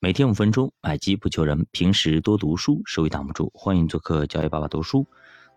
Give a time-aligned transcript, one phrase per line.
[0.00, 1.66] 每天五分钟，买机不求人。
[1.72, 3.50] 平时多读书，收益挡不住。
[3.52, 5.04] 欢迎做客教育爸爸读书。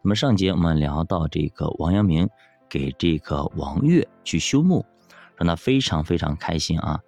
[0.01, 2.27] 那么上节我们聊到这个王阳明
[2.67, 4.83] 给这个王岳去修墓，
[5.35, 6.99] 让他非常非常开心啊。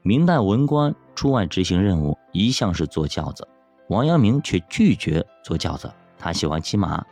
[0.00, 3.46] 明代文官出外执行任务，一向是坐轿子，
[3.88, 7.04] 王阳明却拒绝坐轿子，他喜欢骑马。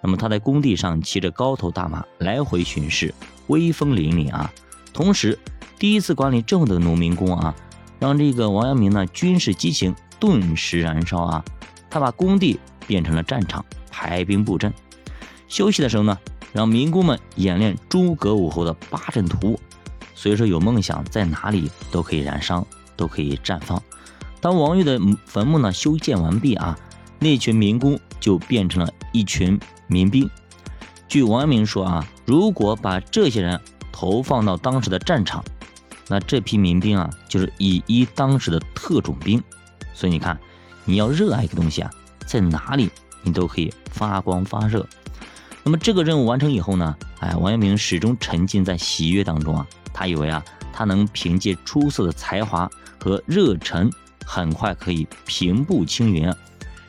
[0.00, 3.14] 那么他在工地上骑着高头大马来回巡视，
[3.48, 4.50] 威风凛凛啊。
[4.90, 5.38] 同时，
[5.78, 7.54] 第一次管理这么多农民工啊。
[8.02, 11.44] 让这个王阳明呢，军事激情顿时燃烧啊！
[11.88, 14.74] 他把工地变成了战场，排兵布阵。
[15.46, 16.18] 休息的时候呢，
[16.52, 19.56] 让民工们演练诸葛武侯的八阵图。
[20.16, 23.80] 所以说，有梦想在哪里都可以燃烧，都可以绽放。
[24.40, 26.76] 当王玉的坟墓呢修建完毕啊，
[27.20, 30.28] 那群民工就变成了一群民兵。
[31.06, 33.60] 据王阳明说啊，如果把这些人
[33.92, 35.44] 投放到当时的战场，
[36.12, 39.42] 那这批民兵啊，就是以一当十的特种兵，
[39.94, 40.38] 所以你看，
[40.84, 41.90] 你要热爱一个东西啊，
[42.26, 42.90] 在哪里
[43.22, 44.86] 你都可以发光发热。
[45.64, 53.90] 那么这个任务完成以后呢，哎，王阳明始终沉浸在喜悦当中啊，他以为啊，他能凭借出色的才华和热忱，
[54.26, 56.30] 很快可以平步青云，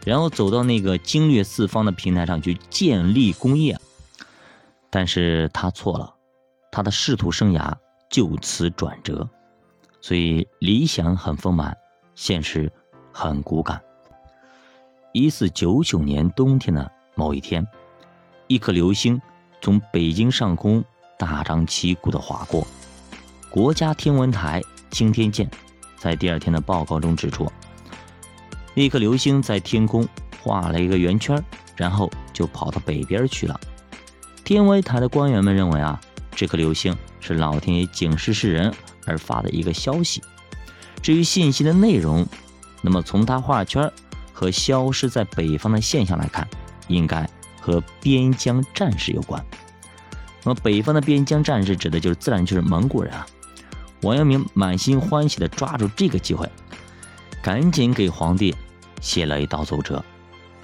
[0.05, 3.79] 然后走到那个经略四方的平台上去建立功业。
[4.89, 6.13] 但是他错了，
[6.73, 7.73] 他的仕途生涯。
[8.13, 9.27] 就此转折，
[9.99, 11.75] 所以理想很丰满，
[12.13, 12.71] 现实
[13.11, 13.81] 很骨感。
[15.13, 17.67] 一四九九年冬天的某一天，
[18.45, 19.19] 一颗流星
[19.61, 20.83] 从北京上空
[21.17, 22.67] 大张旗鼓地划过。
[23.49, 25.49] 国家天文台青天剑
[25.97, 27.51] 在第二天的报告中指出，
[28.75, 30.07] 那颗流星在天空
[30.39, 31.43] 画了一个圆圈，
[31.75, 33.59] 然后就跑到北边去了。
[34.43, 35.99] 天文台的官员们认为啊。
[36.35, 38.73] 这颗流星是老天爷警示世人
[39.05, 40.21] 而发的一个消息。
[41.01, 42.25] 至于信息的内容，
[42.81, 43.91] 那么从它画圈
[44.31, 46.47] 和消失在北方的现象来看，
[46.87, 49.43] 应该和边疆战士有关。
[50.43, 53.25] 那么北方的边疆战士指的就是自然就是蒙古人啊。
[54.01, 56.49] 王阳明满心欢喜地抓住这个机会，
[57.41, 58.53] 赶紧给皇帝
[58.99, 60.03] 写了一道奏折，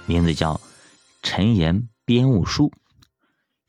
[0.06, 0.56] 名字叫
[1.24, 2.68] 《陈言编务书》。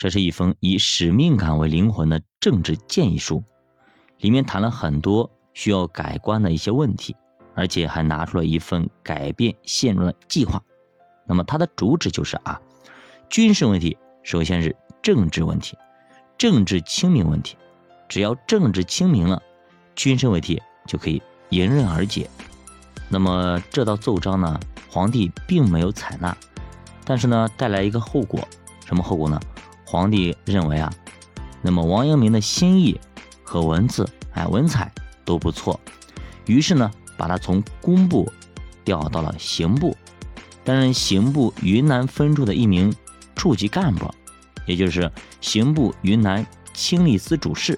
[0.00, 3.44] 这是一封以使命感为灵魂的政治建议书，
[4.16, 7.14] 里面谈了很多需要改观的一些问题，
[7.54, 10.62] 而且还拿出了一份改变现状的计划。
[11.26, 12.58] 那么它的主旨就是啊，
[13.28, 15.76] 军事问题首先是政治问题，
[16.38, 17.58] 政治清明问题，
[18.08, 19.42] 只要政治清明了，
[19.94, 22.26] 军事问题就可以迎刃而解。
[23.10, 24.58] 那么这道奏章呢，
[24.90, 26.34] 皇帝并没有采纳，
[27.04, 28.40] 但是呢，带来一个后果，
[28.86, 29.38] 什么后果呢？
[29.90, 30.88] 皇帝认为啊，
[31.62, 33.00] 那么王阳明的心意
[33.42, 34.88] 和文字，哎，文采
[35.24, 35.80] 都不错，
[36.46, 38.32] 于是呢，把他从工部
[38.84, 39.96] 调到了刑部，
[40.62, 42.94] 担任刑部云南分处的一名
[43.34, 44.08] 处级干部，
[44.64, 47.76] 也就是刑部云南清吏司主事。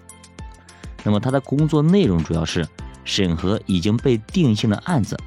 [1.02, 2.68] 那么他的工作内容主要是
[3.04, 5.18] 审核已经被定性的案子，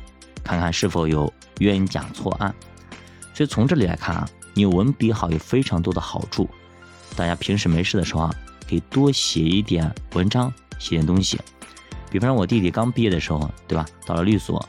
[0.44, 2.54] 看看是否有冤假错案。
[3.34, 6.48] 所以从这里来看啊，你文笔好有非常多的好处。
[7.16, 8.36] 大家平时没事的时候啊，
[8.68, 11.40] 可以多写一点文章，写点东西。
[12.12, 13.86] 比方说，我弟弟刚毕业的时候，对吧？
[14.06, 14.64] 到了律所，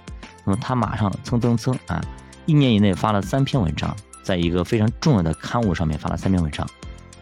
[0.44, 2.00] 那么他马上蹭蹭蹭啊，
[2.46, 6.68] 一年以内发了三篇文章，在一个非常重要的刊物上面发了三篇文章。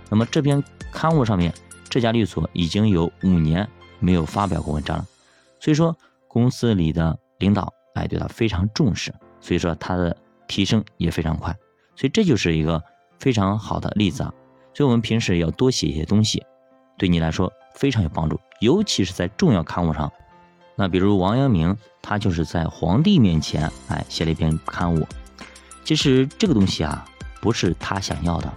[0.08, 0.62] 那么这篇
[0.92, 1.52] 刊物上面，
[1.90, 3.68] 这家律所已经有五年
[3.98, 5.06] 没有发表过文章了。
[5.60, 5.96] 所以说，
[6.28, 11.54] 公司里的领导哎对他非常重视，所以说他的提升也非常快。
[11.96, 12.82] 所以这就是一个
[13.18, 14.32] 非常好的例子啊。
[14.74, 16.44] 所以，我们平时要多写一些东西，
[16.98, 20.12] 对你来说非常有帮助，尤其是在重要刊物上。
[20.76, 25.06] 那比如王阳明，他就是在皇帝面前，哎，写了一篇刊物。
[25.84, 27.06] 其实这个东西啊，
[27.40, 28.52] 不是他想要的。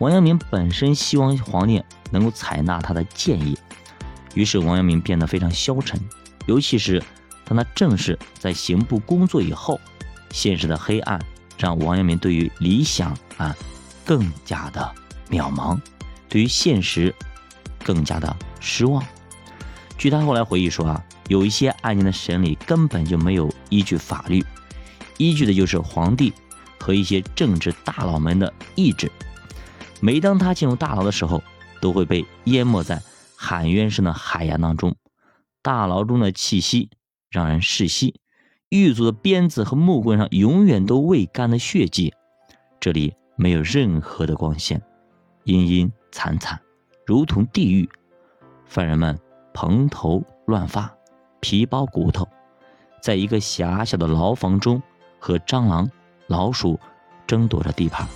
[0.00, 3.56] 王阳明本身希望皇帝能够采纳他的建议，
[4.34, 6.00] 于是王阳明变得非常消沉。
[6.46, 7.00] 尤其是
[7.44, 9.78] 当他正式在刑部工作以后，
[10.30, 11.20] 现实的黑暗
[11.56, 13.54] 让王阳明对于理想啊，
[14.04, 14.94] 更加的。
[15.30, 15.80] 渺茫，
[16.28, 17.14] 对于现实
[17.84, 19.04] 更加的失望。
[19.96, 24.44] 据他后来回忆说啊，有一些案件的审理根本就没有依据法律，
[25.18, 26.32] 依据的就是皇帝
[26.78, 29.10] 和一些政治大佬们的意志。
[30.00, 31.42] 每当他进入大牢的时候，
[31.80, 33.00] 都会被淹没在
[33.36, 34.96] 喊冤声的海洋当中。
[35.62, 36.90] 大牢中的气息
[37.30, 38.20] 让人窒息，
[38.68, 42.12] 狱卒的鞭子和木棍上永远都未干的血迹，
[42.80, 44.82] 这里没有任何的光线。
[45.44, 46.60] 阴阴惨惨，
[47.06, 47.88] 如同地狱。
[48.64, 49.18] 犯人们
[49.52, 50.90] 蓬头乱发，
[51.40, 52.26] 皮包骨头，
[53.02, 54.82] 在一个狭小的牢房中
[55.18, 55.88] 和蟑螂、
[56.26, 56.80] 老鼠
[57.26, 58.06] 争夺着地盘。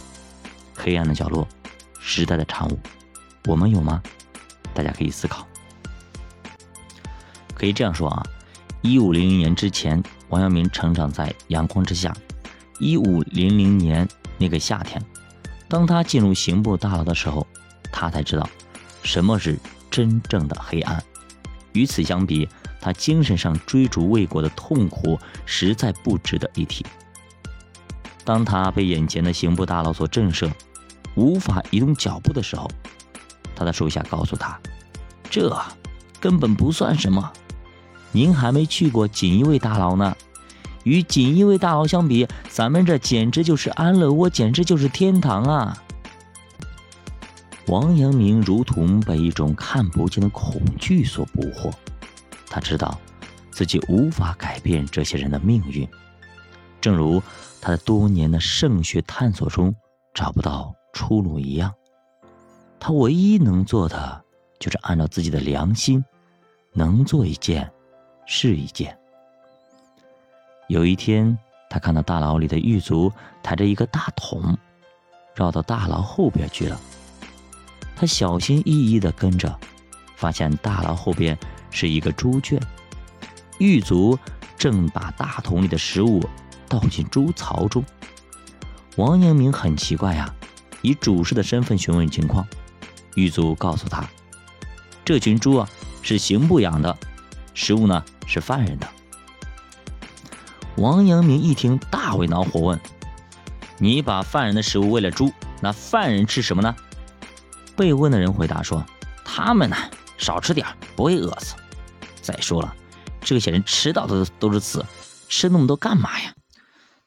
[0.75, 1.47] 黑暗的角落，
[2.01, 2.79] 时代的产物，
[3.47, 4.03] 我们有吗？
[4.73, 5.47] 大家可以思考。
[7.55, 8.23] 可以这样说啊，
[8.81, 12.15] 一五零零年之前，王阳明成长在阳光之下。
[12.81, 14.09] 一五零零年
[14.39, 15.05] 那个夏天，
[15.69, 17.47] 当他进入刑部大牢的时候，
[17.93, 18.49] 他才知道
[19.03, 19.59] 什么是
[19.91, 21.03] 真正的黑暗。
[21.73, 22.49] 与此相比，
[22.81, 26.85] 他精神上追逐未果的痛苦实在不值得一提。
[28.25, 30.51] 当他被眼前的刑部大牢所震慑，
[31.15, 32.71] 无法移动脚步的时候，
[33.55, 34.59] 他的手下告诉他
[35.31, 35.55] ：“这
[36.19, 37.33] 根本不算什么。”
[38.11, 40.17] 您还没去过锦衣卫大牢呢，
[40.85, 45.83] 与锦衣卫大牢相比，咱们这简直就是安乐窝，简直就是天堂啊！
[47.67, 51.71] 王阳明如同被一种看不见的恐惧所捕获，
[52.47, 52.99] 他知道
[53.51, 55.87] 自己无法改变这些人的命运，
[56.81, 57.23] 正如
[57.61, 59.75] 他在多年的圣学探索中
[60.15, 61.73] 找不到出路一样。
[62.81, 64.25] 他唯一能做的，
[64.59, 66.03] 就是按照自己的良心，
[66.73, 67.71] 能做一件。
[68.31, 68.95] 是一件。
[70.69, 71.37] 有一天，
[71.71, 73.11] 他看到大牢里的狱卒
[73.43, 74.57] 抬着一个大桶，
[75.35, 76.79] 绕到大牢后边去了。
[77.97, 79.59] 他小心翼翼地跟着，
[80.15, 81.37] 发现大牢后边
[81.71, 82.61] 是一个猪圈，
[83.59, 84.19] 狱卒
[84.59, 86.23] 正把大桶里的食物
[86.69, 87.83] 倒进猪槽中。
[88.97, 90.35] 王阳明很奇怪呀，
[90.83, 92.47] 以主事的身份询问情况，
[93.15, 94.07] 狱卒告诉他，
[95.03, 95.67] 这群猪啊
[96.03, 96.95] 是刑部养的。
[97.55, 98.87] 食物呢是犯人的。
[100.79, 102.81] 王阳明一听大为恼火，问
[103.79, 106.75] ：“你把犯人的食物喂了猪，那犯人吃什么呢？”
[107.77, 108.85] 被问的人回答说
[109.25, 109.77] ：“他们呢
[110.17, 111.57] 少吃点不会饿死。
[112.23, 112.75] 再说了，
[113.21, 114.85] 这些人吃到的都是刺，
[115.29, 116.33] 吃那么多干嘛呀？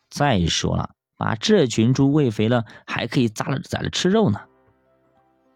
[0.10, 4.42] 再说了，把这群猪喂肥了，还可以宰了宰了吃肉呢。”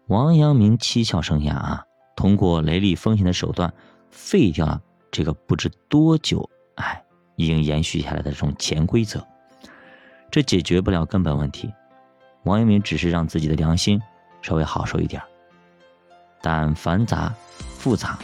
[0.08, 1.82] 王阳明七窍生烟啊，
[2.16, 3.72] 通过雷厉风行的手段。
[4.10, 4.80] 废掉了
[5.10, 7.04] 这个不知多久，哎，
[7.36, 9.24] 已经延续下来的这种潜规则，
[10.30, 11.72] 这解决不了根本问题。
[12.42, 14.00] 王阳明只是让自己的良心
[14.42, 15.22] 稍微好受一点，
[16.42, 18.18] 但繁杂、复杂、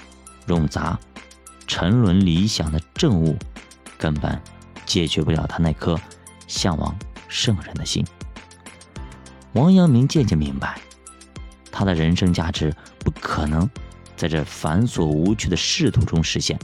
[0.47, 0.99] 冗杂、
[1.67, 3.37] 沉沦理想的政务，
[3.99, 4.41] 根本
[4.85, 5.99] 解决不了他那颗
[6.47, 6.95] 向往
[7.29, 8.05] 圣人的心。
[9.53, 10.81] 王阳明渐渐明白，
[11.71, 13.69] 他的人生价值不可能。
[14.15, 16.57] 在这繁琐无趣的仕途中实现。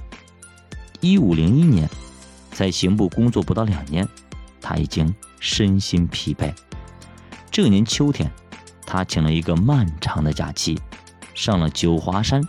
[1.00, 1.88] 一五零一年，
[2.52, 4.06] 在刑部工作不到两年，
[4.60, 6.54] 他已经身心疲惫。
[7.50, 8.30] 这年秋天，
[8.86, 10.80] 他请了一个漫长的假期，
[11.34, 12.42] 上了九华山。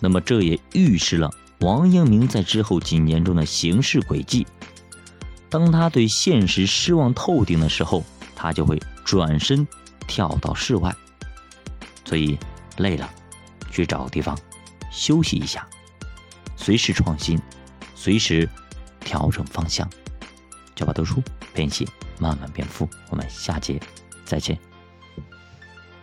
[0.00, 4.46] 那么，这也预示了王阳明在之后几年中的行事轨迹。
[5.48, 8.04] 当他对现实失望透顶的时候，
[8.34, 9.66] 他就会转身
[10.06, 10.94] 跳到室外。
[12.04, 12.38] 所以，
[12.78, 13.08] 累了。
[13.72, 14.36] 去找个地方
[14.90, 15.64] 休息一下，
[16.56, 17.40] 随时创新，
[17.94, 18.48] 随时
[19.10, 19.90] 调整方向。
[20.76, 21.20] 脚把读书，
[21.52, 21.88] 陪你一起
[22.20, 22.88] 慢慢变富。
[23.08, 23.80] 我们下节
[24.24, 24.69] 再见。